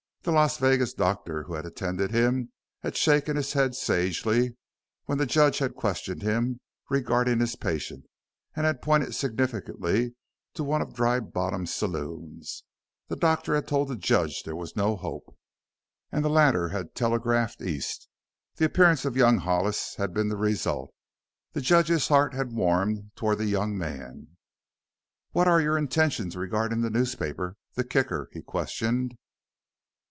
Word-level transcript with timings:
The 0.23 0.31
Las 0.31 0.57
Vegas 0.57 0.93
doctor 0.93 1.41
who 1.45 1.55
had 1.55 1.65
attended 1.65 2.11
him 2.11 2.51
had 2.83 2.95
shaken 2.95 3.35
his 3.35 3.53
head 3.53 3.73
sagely 3.73 4.55
when 5.05 5.17
the 5.17 5.25
judge 5.25 5.57
had 5.57 5.73
questioned 5.73 6.21
him 6.21 6.59
regarding 6.91 7.39
his 7.39 7.55
patient 7.55 8.05
and 8.55 8.67
had 8.67 8.83
pointed 8.83 9.15
significantly 9.15 10.13
to 10.53 10.63
one 10.63 10.79
of 10.83 10.93
Dry 10.93 11.19
Bottom's 11.19 11.73
saloons. 11.73 12.63
The 13.07 13.15
doctor 13.15 13.55
had 13.55 13.67
told 13.67 13.87
the 13.87 13.95
judge 13.95 14.43
there 14.43 14.55
was 14.55 14.75
no 14.75 14.95
hope, 14.95 15.35
and 16.11 16.23
the 16.23 16.29
latter 16.29 16.69
had 16.69 16.93
telegraphed 16.93 17.63
East. 17.63 18.07
The 18.57 18.65
appearance 18.65 19.05
of 19.05 19.17
young 19.17 19.39
Hollis 19.39 19.95
had 19.95 20.13
been 20.13 20.29
the 20.29 20.37
result. 20.37 20.93
The 21.53 21.61
judge's 21.61 22.09
heart 22.09 22.35
had 22.35 22.51
warmed 22.53 23.09
toward 23.15 23.39
the 23.39 23.45
young 23.47 23.75
man. 23.75 24.37
"What 25.31 25.47
are 25.47 25.59
your 25.59 25.79
intentions 25.79 26.35
regarding 26.37 26.81
the 26.81 26.91
newspaper 26.91 27.55
the 27.73 27.83
Kicker?" 27.83 28.29
he 28.33 28.43
questioned. 28.43 29.15